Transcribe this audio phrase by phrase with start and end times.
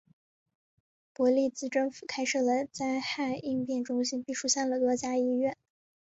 [1.13, 5.55] 伯利兹政府开设了灾害应变中心并疏散了多家医院。